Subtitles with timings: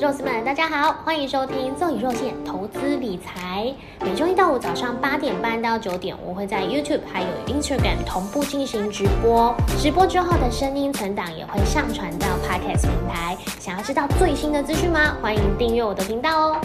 [0.00, 3.72] 肉丝们，大家好，欢迎收听奏以肉馅投资理财。
[4.00, 9.54] 每周一到五早上八点半到九点，我会在 YouTube 还有 Instagram 同步进行直播。
[9.78, 13.36] 直播之后的声音存档也会上传到 Podcast 平台。
[13.60, 15.16] 想要知道最新的资讯吗？
[15.22, 16.60] 欢迎订阅我的频道哦。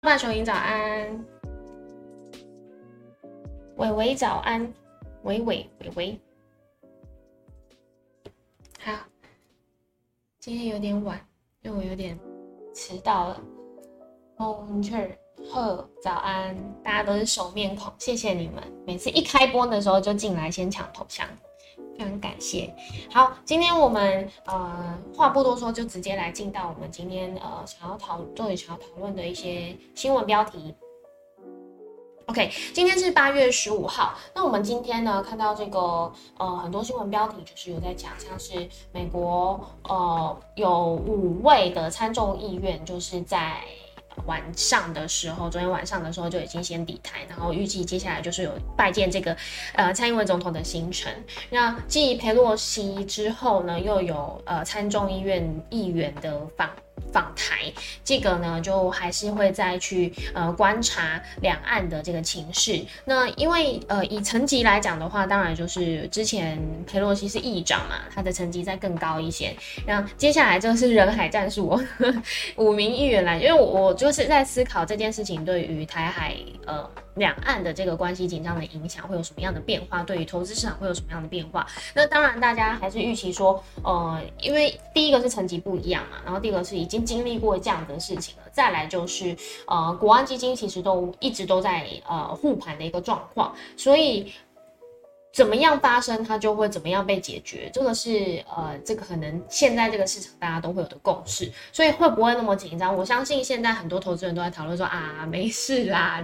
[0.00, 1.24] 半雄鹰早安，
[3.76, 4.72] 伟伟早安，
[5.24, 6.20] 伟伟伟伟，
[8.78, 8.92] 好，
[10.38, 11.20] 今天有点晚。
[11.62, 12.18] 因为我有点
[12.74, 13.40] 迟到了。
[14.36, 15.18] 红雀
[15.52, 18.62] 贺早安，大家都是熟面孔，谢谢你们。
[18.86, 21.28] 每次一开播的时候就进来先抢头像，
[21.98, 22.74] 非常感谢。
[23.12, 30.74] 好，今天我们呃话不多说，就直接来进到我们今天呃想要讨这里想要讨论的一些新闻标题。
[32.30, 34.16] OK，今天是八月十五号。
[34.32, 43.56] 那我们今天呢，看到这个呃很多新闻标题，就是有在讲，像是美国呃有五位的参众议院，就是在
[44.26, 49.36] 晚上的时候，昨天晚上的时候就已经先抵台，然后预计接下来就是有拜见这个
[49.74, 51.12] 呃蔡英文总统的行程。
[51.50, 56.70] 那继佩洛西之后呢，又有呃参众议院议员的访。
[57.12, 57.72] 访台，
[58.04, 62.84] 这个呢，就还是会再去呃观察两岸的这个情势。
[63.04, 69.54] 那因为呃以层级来讲的话，当然就是之前佩洛西是议长嘛，他的层级再更高一些。
[69.86, 71.80] 那接下来 就是人海战术，
[72.56, 76.88] 五名议员来，因为我就是在思考这件事情对于台海呃。
[77.16, 80.02] 两岸的这个关系紧张的影响会有什么样的变化？
[80.04, 81.66] 对于投资市场会有什么样的变化？
[81.92, 89.36] 那当然，大家还是预期说，呃，因为第一个是层级不一样嘛，然后第二个是以已经经历过这样的事情了，再来就是
[89.68, 94.32] 呃，国安基金其实都一直都在呃护盘的一个状况，所以。
[95.32, 102.92] 怎么样发生，它就会怎么样被解决，这个是呃，这个可能现在这个市场大家都会有的共识，所以会不会那么紧张？
[102.96, 106.20] 我相信现在很多投资人都在讨论说啊，没事啦。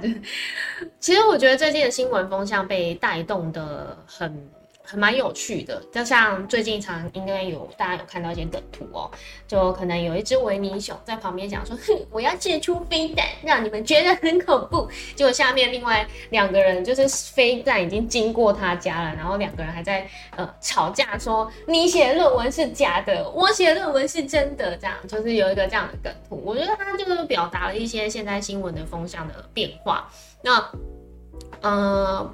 [0.98, 4.50] 其实我觉得最近的新闻风向被带动的很。
[4.86, 9.10] 很蛮有趣的，就像最近常应该有大家有看到一些梗图哦，
[9.48, 14.88] 就可能有一只维尼熊在旁边讲说，哼，我要借出飞弹，让你们觉得很恐怖。
[15.16, 26.40] 结果下面另外两个人就是飞弹已经经过他家了，然后两个人还在呃吵架，说你写论文是假的，我写论文是真的，这样就是有一个这样的梗图。
[26.44, 30.08] 我觉得他就是表达了一些现在新闻的风向的变化。
[30.42, 30.70] 那，
[31.60, 32.30] 呃。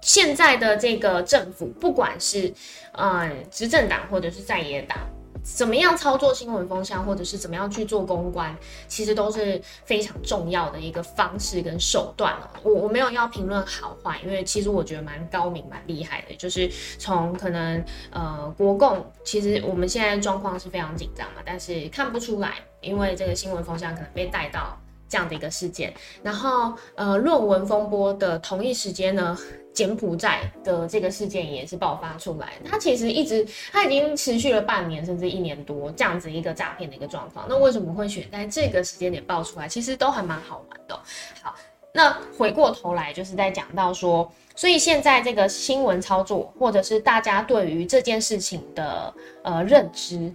[0.00, 2.52] 现在的这个政府，不管是
[2.92, 4.98] 呃执政党或者是在野党，
[5.42, 8.56] 怎么样操作新闻风向，或者是怎么样去做公关，
[8.86, 12.50] 其实都是非常重要的一个方式跟手段了。
[12.62, 16.34] 我我没有要评论好坏，因为其实我觉得蛮高明、蛮厉害的。
[16.36, 25.92] 就是从可能呃国共，其实我们现在状况是非常紧张嘛，但是看不出来，因为这个新闻风向可能被带到这样的一个事件。
[26.22, 29.36] 然后呃论文风波的同一时间呢？
[29.78, 37.46] 柬埔寨的这个事件也是爆发出来，它其实一直，它已经持续了半年甚至一年多这样子一个诈骗的一个状况。
[37.48, 39.68] 那为什么会选在这个时间点爆出来？
[39.68, 41.00] 其实都还蛮好玩的。
[41.40, 41.54] 好，
[41.94, 49.14] 那回过头来就是在讲到说，所以现在这个新闻操作，或者是大家对于这件事情的
[49.44, 50.32] 呃认知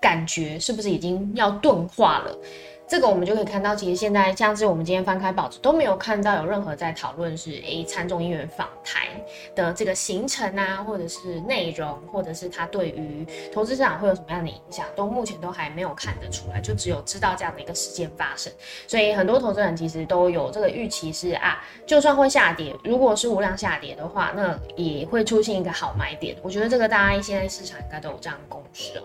[0.00, 2.38] 感觉，是不是已经要钝化了？
[2.86, 9.08] 这个我们就可以看到，其实现在像是我们今天翻开报纸都没有看到有任何在讨论是 A 参众议员访台
[9.54, 18.52] 的这个行程啊，或者是内容，或者是他对于投资市场会有什么样的影响，都目前都还没有看得出来，就只有知道这样的一个事件发生。
[18.86, 26.36] 所以很多投资人其实都有这个预期是啊，就算会下跌，如果是无量下跌的话，那也会出现一个好买点。
[26.42, 29.02] 我觉得这个大家现在市场应该都有这样的共识哦。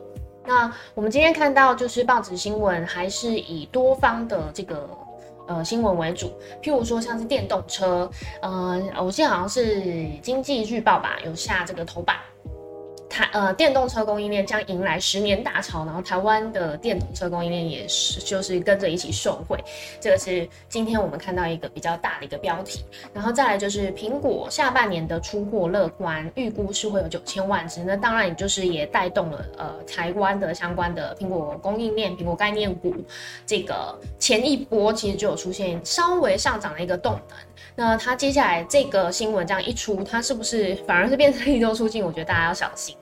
[0.50, 4.90] 那我们今天看到就是报纸新闻，还是以多方的这个
[5.48, 8.10] 呃新闻为主，譬如说像是电动车，
[8.42, 12.16] 呃，我记得好像是经济日报吧，有下这个头版。
[13.10, 19.58] 台呃，电动车供应链将迎来十年大潮，然后台湾的电动车供应链也是就是跟着一起受惠，
[20.00, 32.96] 这个是今天我们看到一个比较大的一个标题，然后再来就是苹果下半年的出货乐观，预估是会有九千万只，那当然也就是也带动了呃台湾的相关的苹果供应链、苹果概念股，
[33.46, 37.38] 这个前一波其实就有出现稍微上涨的一个动能。
[37.76, 42.04] 那它接下来这个新闻这样一出，它是不是反而是变成利多出尽？
[42.04, 42.96] 我觉得大家要小心。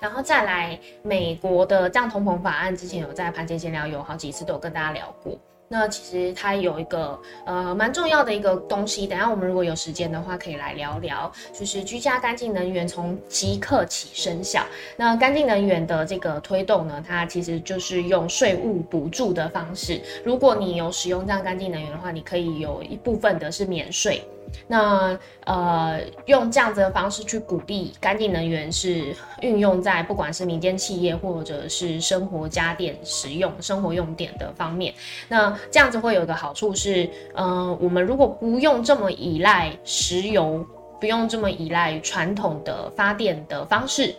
[0.00, 5.38] 然后再来美国的降通膨法案，之前有在盘前闲聊有好几次都有跟大家聊过。
[5.66, 14.62] 那其实它有一个呃蛮重要的一个东西，等下我们如果有时间的话，可以来聊聊，就是居家干净能源从即刻起生效。
[14.94, 24.22] 那干净能源的这个推动呢，它其实就是用税务补助的方式，如果你有使用这样干净能源的话，你可以有一部分的是免税。
[24.66, 34.94] 那呃，用这样子的方式去鼓励干净能源是运用在不管是民间企业或者是生活家电使用、生活用电的方面。
[35.28, 40.64] 那这样子会有一个好处是，嗯，我们如果不用这么依赖石油，
[41.00, 44.14] 不用这么依赖传统的发电的方式，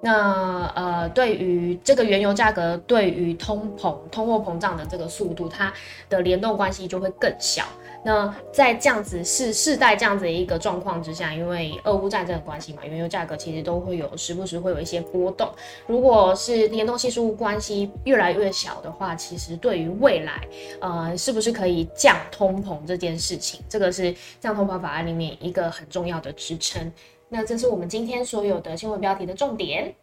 [0.00, 5.70] 那呃，对于这个原油价格，对于通膨、通货膨胀的这个速度，它
[6.08, 7.64] 的联动关系就会更小。
[8.02, 15.52] 那在这样子世世代这样子的一个状况之下，因为俄乌战争的关系嘛，原油价格其实都会有时不时会有一些波动。
[15.86, 20.40] 如果是联动系数关系越来越小的话，其实对于未来，
[20.80, 26.90] 呃，是不是可以降通膨这件事情，这个是降通膨法案里面一个很重要的支撑。
[27.28, 29.94] 那这是我们今天所有的新闻标题的重点。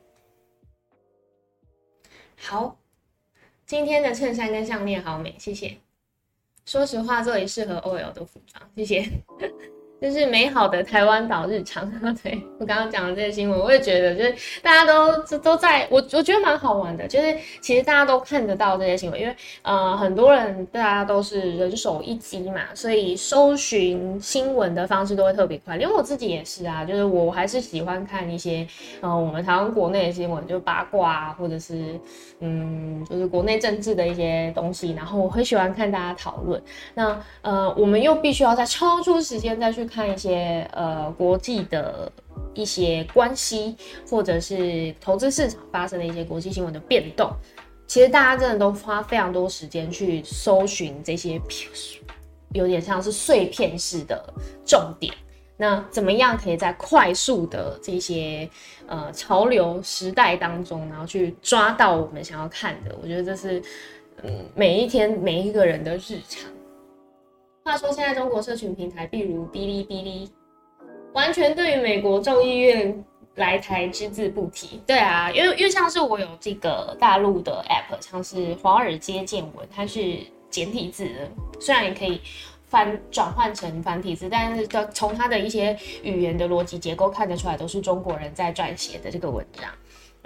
[2.40, 2.78] 好，
[3.66, 5.78] 今天的衬衫跟项链好美，谢谢。
[6.68, 9.10] 说实话，这里适合 OL 的服装，谢谢。
[10.00, 11.88] 就是美好的台湾岛日常。
[12.24, 17.08] 对我刚刚讲的这些新闻，我也觉得，就是大家都这都在我我觉得蛮好玩的。
[17.08, 25.78] 就是其实大家都看得到这些新闻，因为呃很多人大家都是人手一机嘛，所以搜寻新闻的方式都会特别快。
[25.78, 28.68] 连我自己也是啊，就是我还是喜欢看一些
[29.02, 32.00] 呃我们台湾国内的新闻，就八卦啊，或者是
[32.40, 34.94] 嗯就是国内政治的一些东西。
[34.94, 36.62] 然后我很喜欢看大家讨论。
[36.94, 39.87] 那呃我们又必须要再抽出时间再去。
[39.88, 42.12] 看一些呃国际的
[42.54, 43.76] 一些关系，
[44.10, 47.32] 或者是投资市场发生的一些国际新闻的变动，
[47.88, 51.42] 其实大家真的都花非常多时间去搜寻这些，
[52.54, 54.34] 有点像是碎片式的
[54.66, 55.14] 重点。
[55.60, 58.48] 那怎么样可以在快速的这些
[58.86, 62.96] 呃潮流时代当中，然后去抓到我们想要看的？
[63.02, 63.60] 我觉得这是
[64.22, 66.52] 嗯每一天每一个人的日常。
[67.68, 70.32] 话说，现在中国社群平台，比如哔哩哔哩，
[71.12, 73.04] 完全对于美国众议院
[73.36, 74.82] 来台只字不提。
[74.88, 80.20] 对啊，因为因为像是我有这个大陆的 app，像是华尔街见闻，它是
[80.50, 81.30] 简体字的，
[81.60, 82.22] 虽然也可以
[82.68, 89.70] 翻转换成繁体字，但是从它的一些语言的逻辑结构看得出来，都是中国人在撰写的这个文章。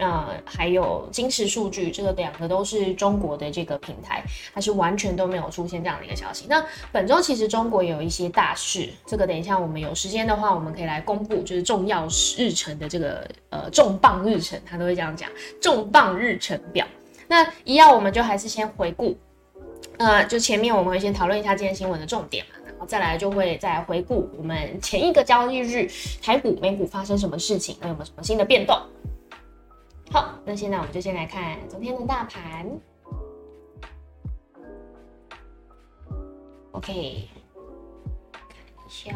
[0.01, 6.48] 呃，还有金石数据，这个两个都是中国的这个平台，它是完全都没有出现这样的一个消息。
[6.50, 15.30] 那本周其实中国有一些大事，这个等一下我们有时间的话，我们可以来公布，就是重要日程的这个呃重磅日程，他都会这样讲
[15.62, 16.83] 重磅日程表。
[17.27, 19.15] 那一样，我们就还是先回顾，
[20.00, 25.88] 呃，就前面我们会先讨论一下今天新闻的重点嘛，然后再来就会再回顾我们前一个交易日
[26.24, 28.75] 台股、美股发生什么事情，那有没有什么新的变动？
[30.12, 32.68] 好，那现在我们就先来看昨天的大盘。
[36.72, 37.30] OK，
[38.34, 39.16] 看一下。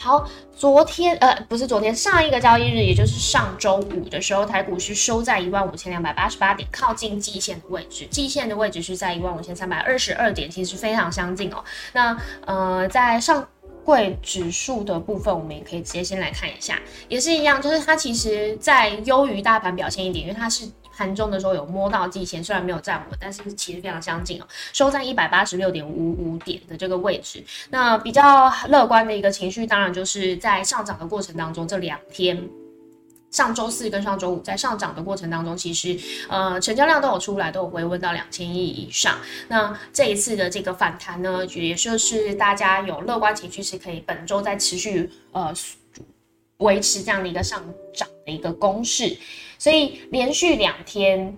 [0.00, 8.04] 好，昨天呃不是昨天，上一个交易日，也就是上周五的时候，台股是收在一万五千两百八十八点，靠近季线的位置。
[8.06, 11.62] 季线的位置是在一万五千三百二十二点，其实非常相近哦。
[11.92, 13.46] 那呃，在上。
[13.88, 27.42] 贵指数的部分，我们也可以直接先来看一下，也是一样，就是它其实在优于大盘表现一点，因为它是盘中的时候有摸到季线，虽然没有站稳，但是其实非常相近哦，收在一百八十六点五五点的这个位置。
[27.70, 32.46] 那比较乐观的一个情绪，当然就是在上涨的过程当中，这两天。
[33.30, 39.16] 上周四跟上周五在上涨的过程当中，其实呃成交量都有出来，都有回温到两千亿以上。
[39.48, 45.52] 那这一次的这个反弹呢，也就是大家有乐观情绪，是可以本周再持续呃
[46.58, 47.62] 维持这样的一个上
[47.94, 49.16] 涨的一个公式。
[49.58, 51.36] 所以连续两天，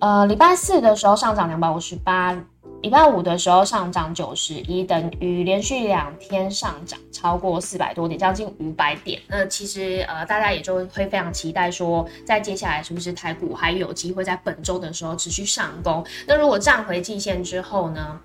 [0.00, 2.36] 呃礼拜四的时候上涨两百五十八。
[2.82, 9.20] 礼拜五的时候上涨九十一，等于连续两天上涨超过四百多点，将近五百点。
[9.28, 16.02] 那其实呃，大家也就会非常期待说，在接下来是不是台股还有机会在本周的时候持续上攻？
[16.26, 18.18] 那如果站回季线之后呢？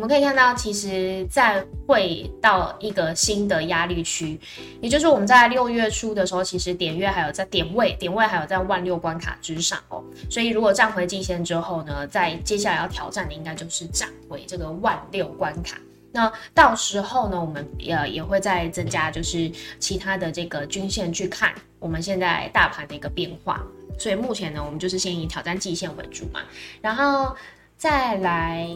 [0.00, 4.40] 我们可以看到，其实再会到一个新的压力区，
[4.80, 10.02] 也就是我们在六月初的时候，其实点月还有在点位，点位还有在万六关卡之上哦。
[10.30, 15.76] 所以如果站回季线之后呢，在接下来要挑战的应该就是站回这个万六关卡。
[16.12, 21.52] 那到时候呢，我们也也会再增加，就是其他的这个均线去看。
[21.78, 23.62] 我们现在大盘的一个变化。
[23.98, 26.40] 所以目前呢，我们就是先以挑战季线为主嘛，
[26.80, 27.36] 然后
[27.76, 28.66] 再来，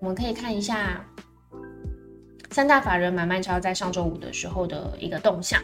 [0.00, 1.04] 我们可以看一下
[2.50, 5.60] 三大法人买卖超在上周五的时候的一个动向。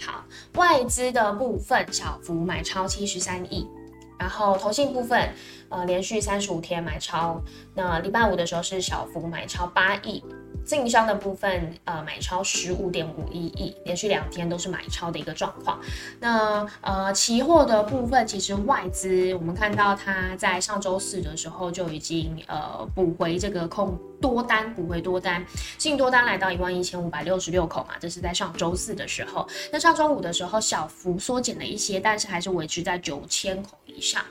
[0.00, 3.66] 好，外资的部分小幅买超七十三亿，
[4.18, 5.28] 然后投信部分
[5.70, 7.42] 呃连续三十五天买超，
[7.74, 10.22] 那礼拜五的时候是小幅买超八亿。
[10.68, 15.80] 自营商的部分，呃，买超十五点五一亿，连续两天都是买超的一个状况。
[16.20, 25.42] 那呃，期货的部分，其实外资我们看到它在上周四的时候就已经呃补回这个空多单，补回多单，
[25.78, 29.48] 净多单来到一万一千五百六十六口嘛，这是在上周四的时候。
[29.72, 34.22] 那上周五的时候小幅缩减了一些，但是还是维持在九千口以上，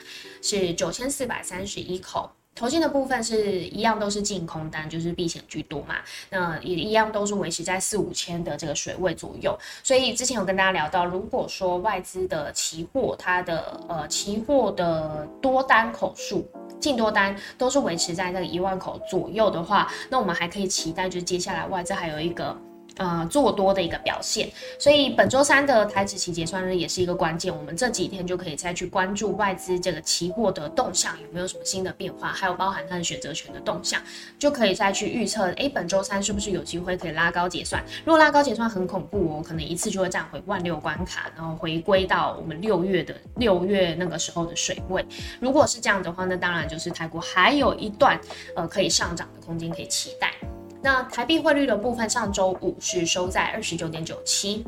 [0.43, 2.29] 是九千四百三十一口。
[2.57, 5.97] 投信的部分是一样，都是净空单，就是避险居多嘛。
[6.31, 9.55] 那也一样都是维持在四五千的这个水位左右。
[9.83, 16.43] 所以之前有跟大家聊到，如果说外资的期货，它的呃期货的多单口数、
[16.79, 22.57] 净多单都是维持在那个一万口左右的话，那我们还可以期待，就是接下来外资还有一个。
[22.97, 24.49] 呃，做多的一个表现，
[24.79, 34.01] 所以本周三的台指期结算日也是一个关键，我们这几天就可以再去关注外资这个期货的动向有没有什么新的变化，还有包含它的选择权的动向，
[34.39, 37.83] 就可以再去预测，哎，本周三是不是有机会可以拉高结算？
[38.03, 45.05] 如果拉高结算很恐怖哦，可能一次就会站回万六关卡，然后回归到我们六月的六月那个时候的水位。
[45.39, 48.19] 如果是这样的话，那当然就是泰国还有一段
[48.55, 50.33] 呃可以上涨的空间可以期待。
[50.81, 54.65] 那台币汇率的部分，上周五是收在二十九点九七，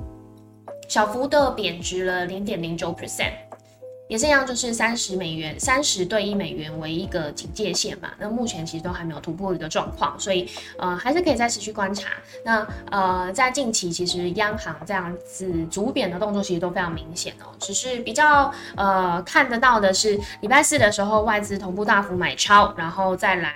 [0.88, 3.32] 小幅的贬值了零点零九 percent，
[4.10, 8.10] 也是一样，就是三十美元，三十对一美元为一个警戒线嘛。
[8.18, 10.50] 那目前其实都还没有突破一个状况，所以
[10.80, 12.10] 呃还是可以再持续观察。
[12.44, 23.54] 那呃在近期，其实央行这样子逐贬的动作其实都非常明显哦，只是比较呃看得到的是礼拜四的时候外资同步大幅买超，然后再来。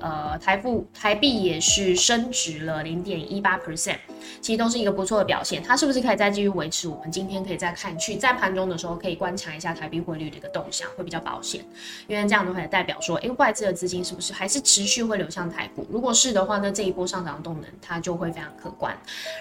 [0.00, 3.98] 呃，台币台币也是升值了零点一八 percent，
[4.40, 5.62] 其实都是一个不错的表现。
[5.62, 6.88] 它是不是可以再继续维持？
[6.88, 11.64] 我们今天可以再看去，在盘中的时候可以观察一下台币汇率的一个动向，会比较保险。
[12.06, 15.86] 因为这样的话也代表说，哎，外资的资金是不是还是持续会流向台股？
[15.90, 18.96] 如果是的话，那这一波上涨动能它就会非常可观。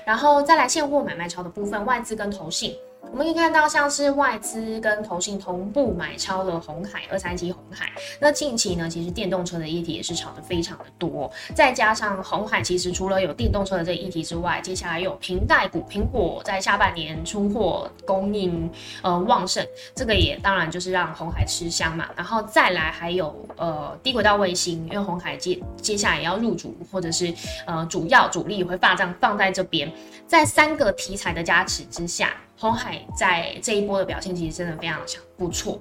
[0.05, 2.75] 然后再来现货买卖超的部分，外资跟投信。
[3.11, 7.89] 我们可以看到，像是外资跟投信同步买超了红海二三七红海。
[8.19, 11.31] 那近期呢，其实电动车的议题也是炒得非常的多。
[11.53, 18.69] 再加上红海，其实除了有电动车的这议题之外，接下来有平代股，苹果在下半年出货供应
[19.01, 22.09] 呃旺盛，这个也当然就是让红海吃香嘛。
[22.17, 27.33] 然后再来还有呃低轨道卫星，因为红海接接下来也要入主，或者是
[27.65, 29.89] 呃主要主力会放这放在这边，
[30.27, 32.33] 在三个题材的加持之下。
[32.57, 35.79] 红海在这一波的表现其实真的非常强，不错。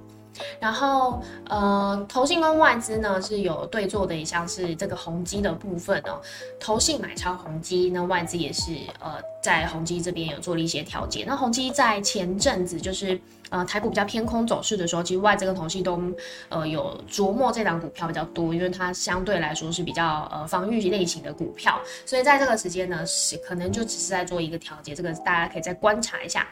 [0.59, 6.21] 然后，呃，投信跟外资呢是有对做的，也像是这个宏基的部分哦。
[6.59, 11.23] 投信买超宏基，那外资也是呃在宏基这边有做了一些调节。
[11.27, 16.01] 那宏基在前阵子就是呃台股比较偏空走势的时候，其实外资跟投信都
[16.49, 26.47] 呃有琢磨这档股票比较多，因为它相对来说是比较呃防御类型的股票，所以在这个时间呢是可能就只是在做一个调节，这个大家可以再观察一下。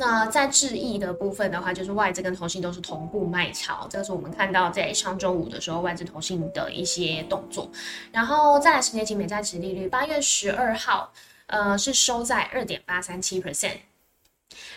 [0.00, 7.68] 那在智易的部分的话，就是外资跟投信都是同步卖超，这个是我们看到在上周五的时候外资投信的一些动作。
[8.12, 11.12] 然后再来十年期美债值利率，八月十二号，
[11.48, 13.78] 呃，是收在二点八三七 percent。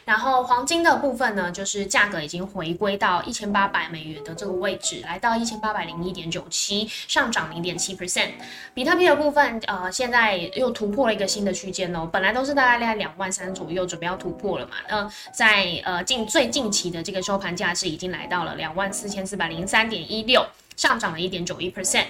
[0.04, 8.32] 然后黄金的部分呢，就是价格已经回归到一千八百美元的这个位置，来到一千八百零一点九七，上涨零点七 percent。
[8.74, 14.74] 比特币的部分，呃，现在又突破了一个新的区间哦，本来都是大概在两万三左右，准备要突破了嘛。
[14.90, 22.06] 那在呃近最近期的这个收盘价是已经来到了两万四千四百零三点一六，上涨了一点九一 percent。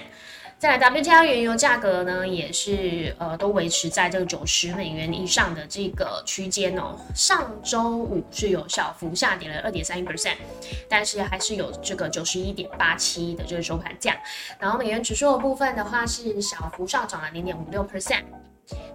[0.62, 6.96] 再来，WTI 原油价格呢，也是呃都维持在这个九十美元以上的这个区间哦。
[7.16, 10.36] 上周五是有小幅下跌了二点三一 percent，
[10.88, 14.16] 但是还是有这个九十一点八七的这个收盘价。
[14.60, 18.22] 然后美元指数的部分的话，是小幅上涨了零点五六 percent，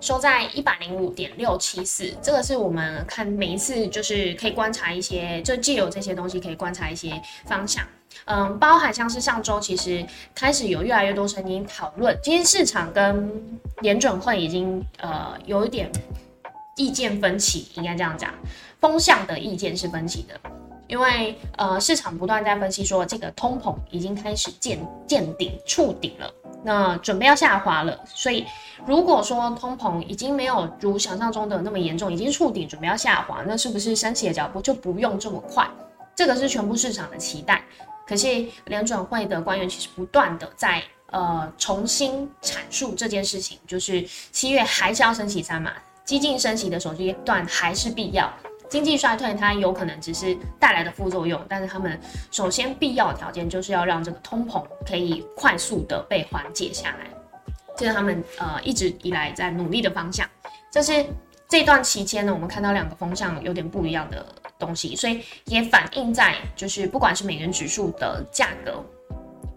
[0.01, 2.15] 收在一百零五点六七四。
[2.23, 7.85] 这个是我们看每一次就是可以观察一些，就既有这些东西可以观察一些方向。
[8.25, 10.05] 嗯，包含像是上周，其实
[10.35, 13.31] 开始有越来越多声音讨论，今天市场跟
[13.81, 15.91] 联准会已经呃有一点
[16.77, 18.33] 意见分歧，应该这样讲，
[18.81, 20.41] 风向的意见是分歧的，
[20.89, 26.33] 因为呃市场不断在分析说这个通膨已经开始见见顶触顶了。
[26.65, 27.97] 那准备要下滑了。
[28.07, 28.45] 所以
[28.85, 35.65] 如果说通膨已经没有如想象中的那么严重，已经触顶，准备要下滑，那是不是升息的脚步就不用这么快？
[36.17, 37.63] 这个是全部市场的期待。
[38.07, 45.73] 可是联准会的官员其实不断的在呃重新阐述这件事情，就是七月还是要升息三码，
[46.05, 48.33] 激进升息的手机段还是必要。
[48.69, 52.01] 经济衰退它有可能只是带来的副作用，但是他们
[52.33, 57.09] 首先必要条件就是要让这个通膨可以快速的被缓解下来，
[57.77, 60.29] 这是他们呃一直以来在努力的方向。
[60.69, 61.07] 这是
[61.49, 64.27] 这段期间呢，我们看到两个风向有点不一样的
[64.59, 68.85] 东西，所以也反映在就是不管是美元指数的价格，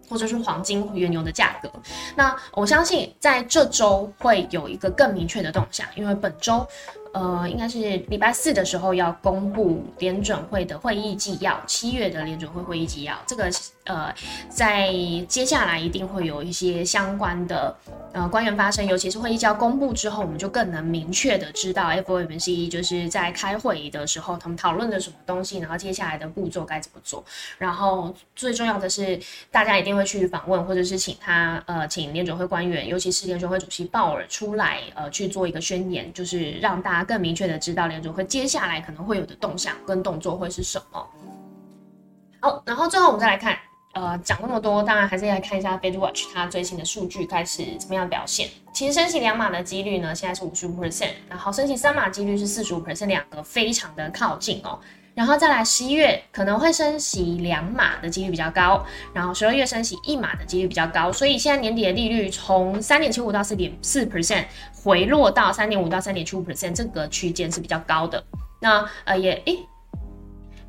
[0.10, 1.72] 或者是黄金、原油的价格。
[2.16, 6.68] 那我相信在这周会有一个更明确的动向，因为本周。
[7.12, 13.50] 呃，应该是礼拜四的时候要公布联准会的会议纪要，七月的联准会会议纪要，这个
[13.86, 14.14] 呃，
[14.48, 14.94] 在
[15.28, 17.76] 接下来一定会有一些相关的
[18.14, 27.26] 呃官员发生，尤其是会议纪要公布之后，我们就更能明确的知道 FOMC 就是在开会的时候他们讨论的什么东西，然后接下来的步骤该怎么做。
[27.58, 36.99] 然后最重要的是，大家一定会去访问或者是请他呃，请联准会官员，尤其是联准会主席鲍尔出来呃去做一个宣言，就是让大家。
[37.04, 41.08] 更明确的知道联储会接下来可能会有的动向跟动作会是什么。
[42.42, 43.58] 好，然后最后我们再来看，
[43.94, 48.48] 呃，讲那么多，当然还是来看一下 Fed Watch 它最新的数据开始怎么样表现。
[48.72, 54.80] 其实升息两码的几率呢，现在是五十五 percent，然后升息三码几率是四十五 percent，两个非常的靠近哦。
[55.16, 64.46] 然后再来十一月可能会升息两码的几率比较高，然后十二月升息一码的几率比较高，所以现在年底的利率从三点七五到四点四 percent
[64.82, 68.24] 回落到三点五到三点七五 percent 这个区间是比较高的。
[68.62, 69.60] 那呃也诶，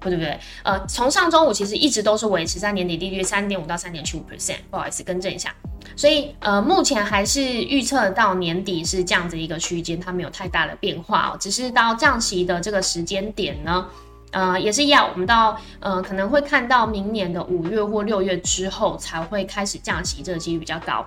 [0.00, 5.54] 不对不对，呃从上周五其实一直都是维持在年底利率三点五到三点七五 percent，不好意思更正一下。
[5.94, 13.86] 所以呃目前还是预测到年底是这样子一个区间，它没有太大的变化哦，只是到降息的这个时间点呢。
[14.32, 21.04] 呃，也是要我们到呃，可能会看到明年的五月或六月之后才会开始降息，这个几率比较高。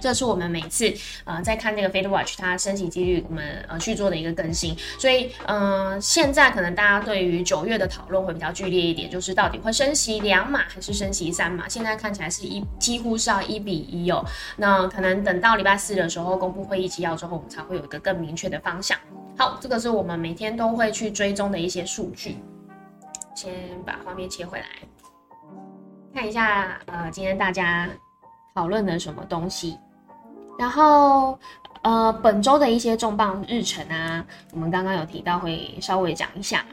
[0.00, 0.92] 这是我们每次
[1.24, 4.76] 呃在看那个 Fed Watch 它升息几率，我们呃去做的一个更新。
[4.98, 11.66] 所以嗯，现在可能大家对于九月的讨论会比较剧烈一点，就是到底会升息两码还是升息三码？
[11.68, 14.22] 现在看起来是一几乎是要一比一哦。
[14.56, 18.98] 那可能等到礼拜四的时候公布会议纪要之后，我们才会有一个更明确的方向。
[19.38, 22.38] 好，这个是我们每天都会去追踪的一些数据。
[23.36, 23.54] 先
[23.86, 24.66] 把画面切回来，
[26.12, 27.88] 看一下，呃，今天大家
[28.52, 29.78] 讨论的什么东西。
[30.58, 31.38] 然后，
[31.82, 36.66] 呃，本周的一些重磅日程啊，我们刚刚有提到，会稍微讲一下。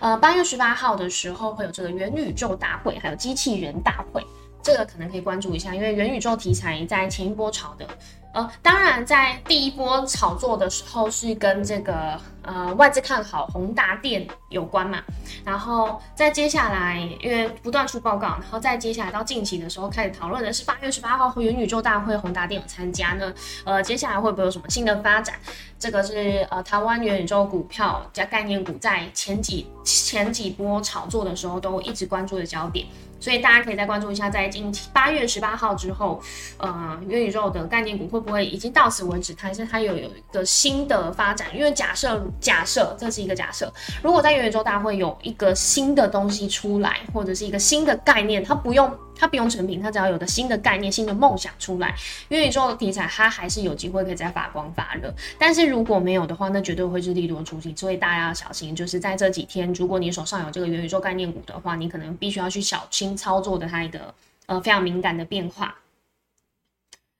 [0.00, 4.26] 呃，八月十八号的时候会有这个元宇宙大会，还有机器人大会，
[4.62, 7.86] 这个可能可以关注一下，因为元宇宙题材在前一波炒的。
[8.34, 15.02] 呃，当然，在第一波炒作的时候是跟这个呃外资看好宏达电有关嘛，
[15.44, 23.32] 然后在接下来，因为不断出报告，然后再接下来到近期的时候开始讨论的是八月十八号元宇宙大会，宏达电有参加呢，
[23.64, 25.36] 呃，接下来会不会有什么新的发展？
[25.78, 32.86] 这个是呃台湾元宇宙股票加概念股在前几前几波炒作的时候都一直关注的焦点。
[33.20, 36.20] 所以大家可以再关注一下，在今八月十八号之后，
[36.58, 39.34] 呃，元宇宙的概念股会不会已经到此为止？
[39.38, 41.48] 还是它有有一个新的发展？
[41.56, 48.92] 因为假设假设这是一个假设，如果在元宇宙大会有一个新的东西出来，或者是一个新的概念，它不用。
[49.16, 51.94] 它不用成品，它只要有个新的概念、新的梦想出来，
[52.30, 55.14] 元宇宙的题材它还是有机会可以再发光发热。
[55.38, 57.74] 但是如果没有的话，那绝对会是利多出尽。
[57.76, 64.12] 所以大家要小心，就是在这几天，如果你手上有这个元宇宙概念股的话，你可能必须要去小心操作的它一个
[64.46, 65.72] 呃非常敏感的变化。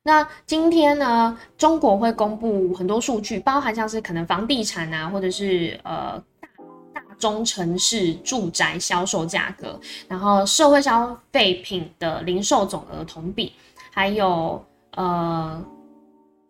[0.06, 6.48] 那今天呢，中国会公布很多数据，包含像是可能房地产啊，或者是呃大
[6.92, 7.00] 大。
[7.18, 13.54] 中城市住宅销售价格，然后社会消费品的零售总额同比，
[13.90, 15.64] 还有呃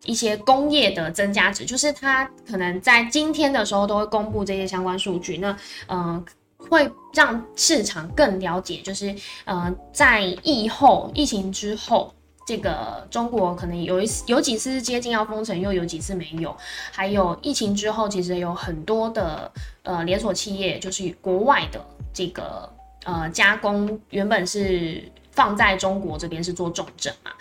[0.03, 5.37] 一些工业的增加值，就是它可能在今天的时候都会公布这些相关数据。
[5.37, 5.55] 那
[5.87, 6.25] 嗯，
[6.57, 9.15] 会让市场更了解，就是
[9.45, 12.13] 呃在疫后疫情之后。
[12.45, 16.55] 这个中国可能有一次有几次接近要封城，又有几次没有。
[16.91, 22.71] 还有疫情之后，其实有很多的呃连锁企业，就是国外的这个
[23.03, 25.03] 呃加工，原本是
[25.35, 27.31] 放在中国这边是做重症嘛，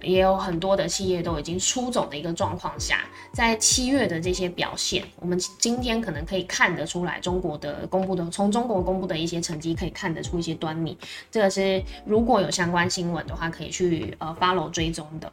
[0.00, 3.00] 也有很多的企业都已经出走的一个状况下，
[3.32, 10.96] 在七月的这些表现，我们今天可能可以看得出来，中国的公布的从中国公布的一些成绩可以看得出一些端倪。
[11.30, 15.30] 这个是如果有相关新闻的话，可以去呃 follow 追踪的。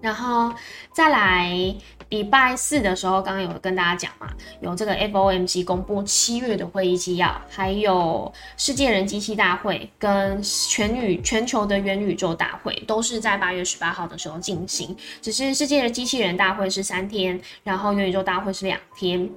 [0.00, 0.52] 然后
[0.92, 1.74] 再来
[2.10, 4.28] 礼拜四的时候，刚刚有跟大家讲嘛，
[4.60, 14.96] 有这个 FOMC 公布七月的会议纪要，还有世界人机器大会跟全宇全球的元宇宙大会，都是在八月十八号的时候进行。
[15.20, 19.28] 只是世界的机器人大会是三天，然后元宇宙大会是两天。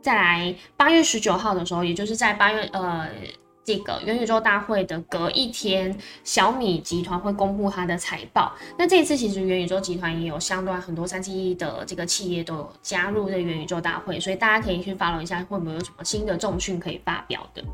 [0.00, 3.08] 再来八月十九号的时候，也就是在八月呃。
[3.66, 8.54] 这个元宇宙大会的隔一天，小米集团会公布它的财报。
[8.78, 17.64] 那这一次其实元宇宙集团也有相对很多三七一的这个企业都有加入这元宇宙大会，所以大家可以去 follow 一下，会不会有什么新的重讯可以发表的。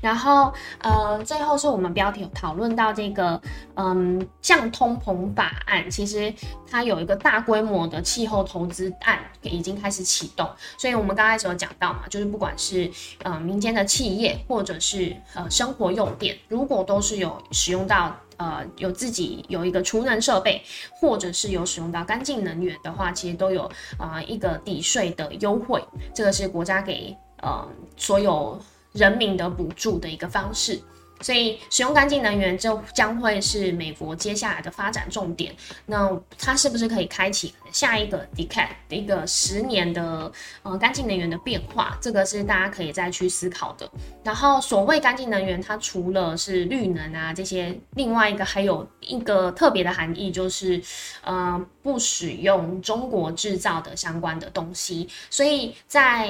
[0.00, 3.40] 然后，呃，最后是我们标题有讨论到这个，
[3.74, 6.32] 嗯，降通膨法案，其实
[6.70, 10.48] 它有一个大规模的气候投资案已经开始启动。
[10.76, 12.90] 所以我们刚开始有讲到嘛，就是不管是
[13.24, 20.62] 呃民间的企业，或者是呃生活用电，如果都是有使用到呃有自己有一个储能设备，
[21.00, 25.82] 或者是有使用到干净能源的话，其实都有啊一个抵税的优惠。
[26.14, 28.56] 这个是国家给呃所有。
[28.98, 30.80] 人民的补助的一个方式，
[31.20, 35.54] 所以使用干净能源就将会是美国接下来的发展重点。
[35.86, 40.30] 那它是不是可以开启下一个 decade 的一个十年的
[40.62, 41.96] 呃干净能源的变化？
[42.00, 43.90] 这个是大家可以再去思考的。
[44.24, 50.80] 然后所谓干净能源，它除了是绿能啊这些，另外一个还有一个特别的含义，就是
[51.22, 55.08] 呃不使用中国制造的相关的东西。
[55.30, 56.28] 所以在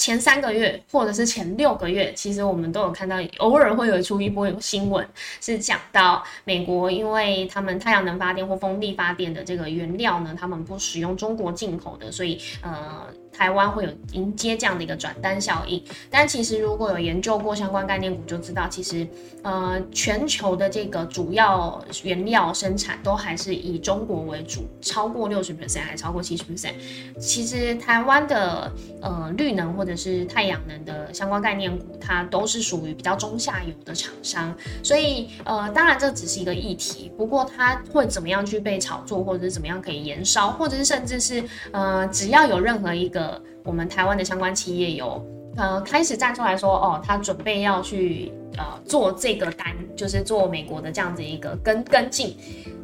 [0.00, 5.06] 前三个月或者是前六个月，其实我们都有看到，偶尔会有出一波新闻，
[5.42, 13.06] 是讲到美国，因为他们太阳能发电或风力发电的这个原料呢，他们不使用中国进口的，所以呃。
[13.40, 19.08] 台湾会有迎接这样的一个转单效应，但其实如果有研究过相关概念股，就知道其实
[19.42, 26.74] 呃全球的这个主要原料生产都还是以中国为主，超过六十 percent 还超过七十 percent。
[27.18, 43.29] 其实台湾的呃绿能或者是太阳能的相关概念股，它都是属于比较中下游的厂商，所以呃当然这只是一个议题，不过它会怎么样去被炒作，或者是怎么样可以延烧，或者是甚至是呃只要有任何一个。
[43.64, 45.24] 我们台湾的相关企业有
[45.56, 52.36] 呃开始站出来说，哦，他准备要去呃做这个单，就是做美国的这样子一个跟跟进，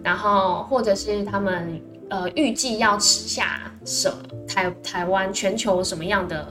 [0.02, 4.12] 然后或者是他们呃预计要吃下什
[4.46, 6.46] 台台湾全球什么样的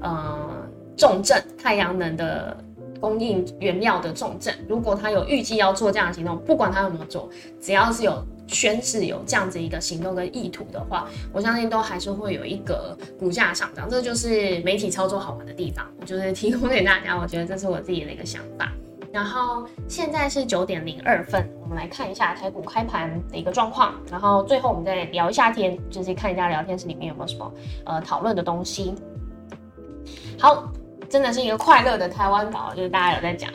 [0.00, 0.50] 呃
[0.96, 2.56] 重症太阳能的
[3.02, 7.28] 供应原料的重镇，如果他有预计要做这样的行动，不管他有没有做，
[7.60, 8.24] 只要是有。
[8.48, 17.16] 宣誓有这样子一个行动跟意图的话，我相信都还是会有一个股价上涨，这就是媒体操作好玩的地方，就是提供给大家。
[17.16, 18.70] 我觉得这是我自己的一个想法。
[19.10, 23.94] 然后现在是九点零二分，我们来看一下台股开盘的一个状况。
[24.10, 27.50] 然后最后我们再聊一下天，就是看一下聊天室里面有没有什么
[27.86, 28.94] 呃讨论的东西。
[30.38, 30.70] 好，
[31.12, 33.52] 真的是一个快乐的台湾岛，就是大家有在讲。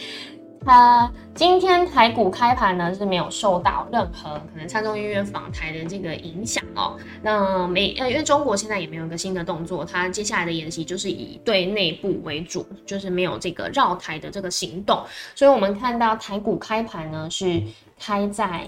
[0.64, 6.96] 它今天台股开盘呢是没有受到任何可能参众议院访台的这个影响哦。
[7.22, 15.04] 那没呃，因为中国现在也没有一个新的动作，它接下来的演习就是以对内部为主，就是没有这个绕台的这个行动。
[15.34, 17.62] 所以我们看到台股开盘呢是
[18.00, 18.66] 开在。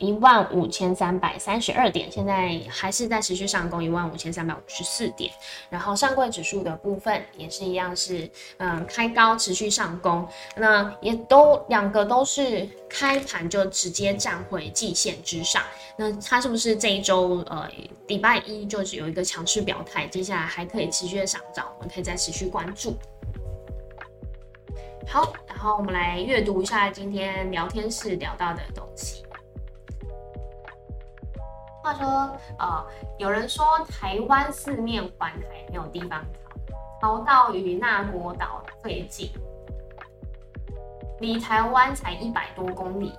[0.00, 5.30] 一万五千三百三十二点，现在还是在持续上攻，一万五千三百五十四点。
[5.68, 15.62] 然后上柜指数的部分也是一样，是嗯开高持续上攻，那也都两个都是开盘就直接站回季线之上。
[15.96, 17.68] 那它是不是这一周呃
[18.06, 22.96] 礼拜一就是有一个强势表态，接下来还可以持续的上涨，我们可以再持续关注。
[25.06, 29.22] 好，然后我们来阅读一下今天聊天室聊到的东西。
[31.82, 32.86] 话说，呃，
[33.18, 36.22] 有人说台湾四面环海，没有地方
[37.00, 39.30] 逃，逃到与那国岛最近，
[41.20, 43.12] 离台湾才一百多公里。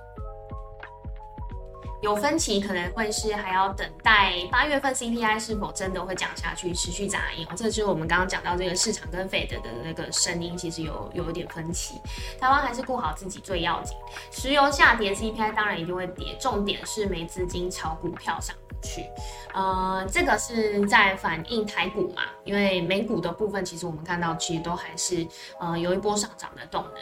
[2.02, 7.46] 有分歧，可能会是还要等待八月份 CPI 是否真的会降下去，持续砸印。
[7.56, 11.94] 这就是我们刚刚讲到这个市场跟 Fed 的那个声音，其实有有一点分歧。
[12.40, 13.96] 台湾还是顾好自己最要紧。
[14.32, 16.36] 石油下跌，CPI 当然一定会跌。
[16.40, 18.54] 重点是没资金炒股票上。
[18.84, 19.06] 去。
[19.54, 25.24] 呃，这个是在反映台股嘛，因为美股的部分其实我们看到其实都还是
[25.60, 26.94] 呃有一波上涨的动能。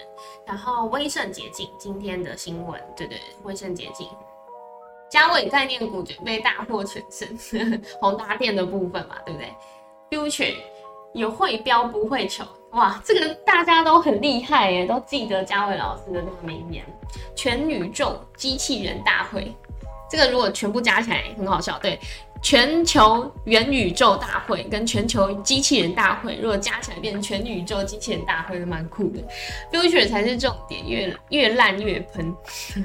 [0.46, 4.06] 然后威盛捷径今天的新闻，对对，威盛捷径，
[5.10, 9.50] 嘉伟概念股准备大获全胜，宏达电的部分嘛，对不对
[10.10, 10.54] ？Future
[11.14, 16.84] 有会标不会求，哇，这个大家都很厉害耶，都记得嘉伟老师的那个名言，
[17.34, 19.52] 全宇宙机器人大会，
[20.08, 21.98] 这个如果全部加起来很好笑，对。
[22.42, 29.20] 全球元宇宙大会跟全球机器人大会，如果加起来变成全宇宙机器人大会，蛮酷的。
[29.70, 32.34] Future 才是重点，越越烂越喷。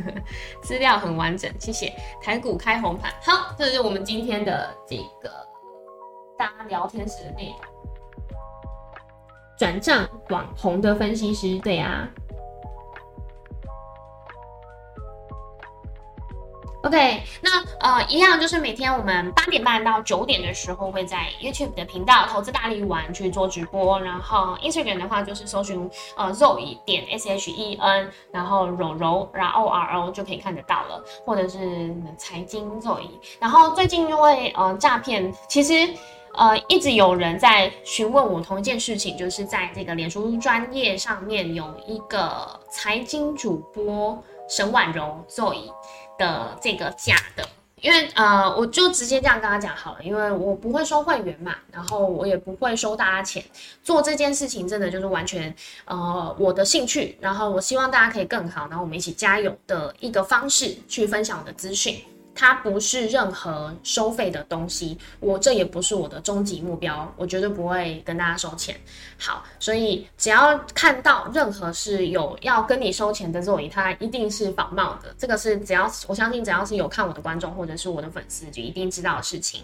[0.61, 1.93] 资料很完整，谢谢。
[2.21, 5.31] 台股开红盘，好，这是我们今天的这个
[6.37, 7.55] 大家聊天时的内容。
[9.57, 12.09] 转账网红的分析师，对啊。
[16.83, 33.07] OK，那呃一样就是每天我们八点半到九点的时候会在 YouTube 的频道投资大力丸去做直播，然后 Instagram 的话就是搜寻呃 Zoe 点 S H E N，然后柔柔然后 O R O 就可以看得到了，或者是财经 Zoe。
[33.39, 35.93] 然后最近因为呃诈骗，其实
[36.33, 44.19] 呃一直有人在询问我同一件事情，就是在这个脸书专业上面有一个财经主播
[44.49, 45.71] 沈婉柔 Zoe。
[46.17, 47.45] 的这个假的，
[47.81, 53.43] 因为呃，我就直接这样跟他讲好了，因为我不会收会员嘛，然后我也不会收大家钱，
[53.83, 55.53] 做这件事情真的就是完全
[55.85, 62.01] 呃我的兴趣，然后我希望大家可以更好，然后我们一起加油的一个方式去分享我的资讯。
[62.35, 68.75] 它不是任何收费的东西，我这也不是我的终极目标，我绝对不会跟大家收钱。
[69.17, 75.15] 好，所以只要看到任何是有要跟你收钱的座椅，它一定是仿冒的。
[75.17, 79.63] 这个是只要我相信，只要是有看我的观众或者是我的粉丝，就一定知道的事情。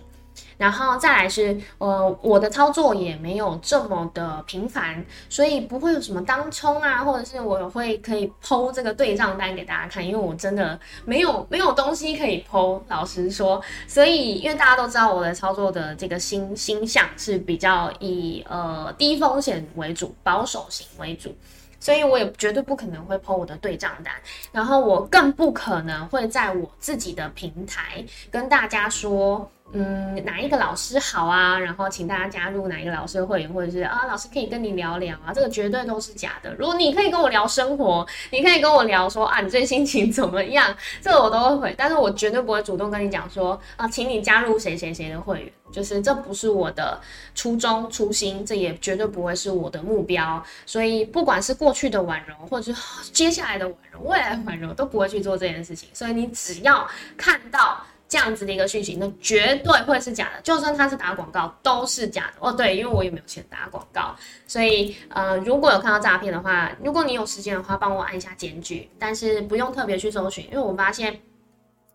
[0.58, 13.60] 然后再来是，呃，我的操作也没有这么的频繁，所以不会有什么当冲啊，或者是我会可以剖这个对账单给大家看，因为我真的没有没有东西可以剖，老实说。
[13.88, 21.36] 所以因为大家都知道我的操作的这个心心向是比较以呃低风险为主，保守型为主，
[21.80, 24.14] 所以我也绝对不可能会剖我的对账单，
[24.52, 29.50] 然后我更不可能会在我自己的平台跟大家说。
[29.74, 31.58] 嗯，哪一个老师好啊？
[31.58, 36.54] 然后请大家加入哪一个老师的会员，或者是啊，老师可以跟你聊聊啊，这个绝对都是假的。
[36.56, 40.76] 如果你可以跟我聊生活，你可以跟我聊说啊，你最近心情怎么样？
[41.02, 47.00] 这个我都会回，但是我绝对不会主动跟你讲说啊，请你加入谁谁谁的会员，就是这不是我的
[47.34, 50.44] 初衷初心，这也绝对不会是我的目标。
[50.66, 52.82] 所以不管是过去的婉柔，或者是
[53.14, 55.88] 接下来的婉柔，未来的婉柔，都不会去做这件事情。
[55.94, 57.82] 所以你只要看到。
[58.12, 60.42] 这样子的一个讯息，那绝对会是假的。
[60.42, 62.52] 就算他是打广告，都是假的哦。
[62.52, 64.14] 对，因为我也没有钱打广告，
[64.46, 71.22] 所以呃，如果有看到诈骗的话，如果你有时间的话，帮我按一下检举，但是不用特别去搜寻，因为我发现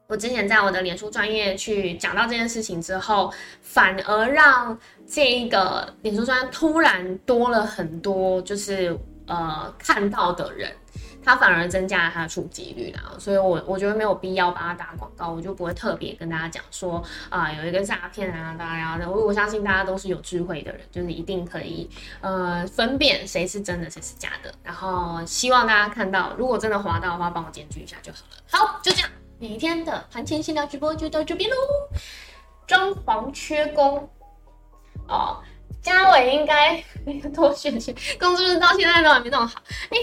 [0.06, 10.72] 我之前在我的脸书专业去讲到这件事情之后，反而让这一个脸书专业突然多了很多，就是呃看到的人。
[11.26, 28.36] 它反而增加了它的触及率啦，所以我我觉得没有必要把它打广告，我就不会特别跟大家讲说啊有一个诈骗啊，大家要我我相信大家都是有智慧的人，就是一定可以呃分辨谁是真的谁是假的，然后希望大家看到，如果真的滑到的话，帮我检举一下就好了。
[28.48, 29.10] 好，就这样，
[29.40, 31.56] 每天的盘前新聊直播就到这边喽。
[32.68, 34.08] 装潢缺工
[35.08, 35.42] 哦，
[35.82, 36.80] 嘉伟应该
[37.34, 39.60] 多学学，工资到现在都还没弄好，
[39.90, 39.96] 哎。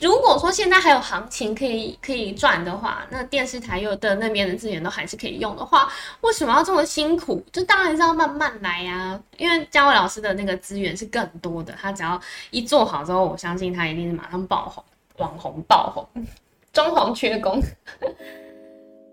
[0.00, 5.88] 如果说现在还有行情可以可以赚的话，那电视台又的那边的资源都还是可以用的话，
[6.20, 7.42] 为什么要这么辛苦？
[7.52, 9.20] 就当然是要慢慢来呀。
[9.36, 14.84] 因为嘉伟老师的那个资源是更多的，他只要一做好之后，我相信他一定是马上爆红，
[15.16, 16.24] 网红爆红。
[16.70, 17.60] 装潢缺工，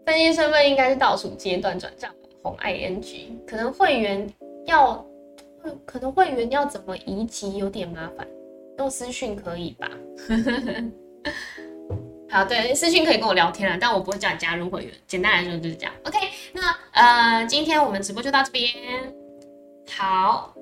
[0.05, 2.11] 分析身份应该是倒数阶段转账
[2.43, 4.29] 红 ing，可能会员
[4.65, 5.03] 要，
[5.83, 8.27] 可能会员要怎么移籍有点麻烦。
[8.77, 9.89] 用私讯可以吧？
[12.29, 14.93] 好，对，私讯可以跟我聊天啊，但我不会叫你加入会员。
[15.07, 15.93] 简单来说就是这样。
[16.03, 16.17] OK，
[16.53, 18.69] 那呃，今天我们直播就到这边。
[19.91, 20.53] 好。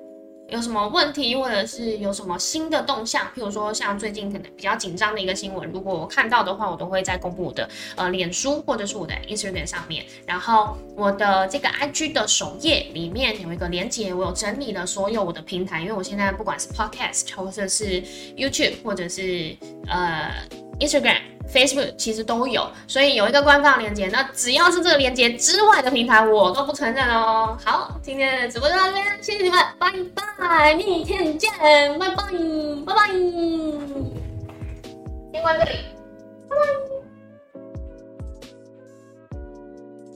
[0.54, 3.24] 有什么问题，或者是有什么新的动向？
[3.34, 10.04] 譬如说，像最近可能比较紧张的一个新闻，如果我看到的话，我都会在公布我的呃脸书或者是我的 Instagram 上面。
[10.24, 18.00] 然后我的这个 IG 的首页里面有一个连接，我有整理了所有我的平台，因为我现在不管是 Podcast 或者是
[18.36, 19.56] YouTube 或者是
[19.88, 20.32] 呃
[20.78, 21.33] Instagram。
[21.52, 24.08] Facebook 其实都有，所以有一个官方链接。
[24.08, 27.56] 那只要是这个链接之外的平台，我都不承认哦。
[27.64, 29.92] 好，今天的直播就到这边，谢谢你们，拜
[30.38, 31.50] 拜，明天见，
[31.98, 32.16] 拜拜，
[32.86, 33.08] 拜拜。
[35.32, 35.78] 先关这里，
[36.48, 36.62] 拜拜。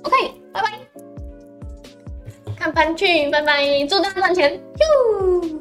[0.04, 0.66] OK，拜拜。
[2.56, 5.60] 看盘去，拜拜，祝大家赚钱，哟。